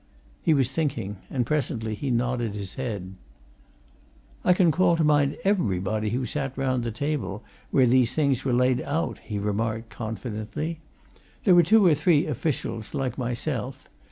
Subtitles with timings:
[0.41, 3.13] He was thinking, and presently he nodded his head.
[4.43, 8.51] "I can call to mind everybody who sat round that table, where these things were
[8.51, 10.79] laid out," he remarked, confidently.
[11.43, 13.87] "There were two or three officials, like myself.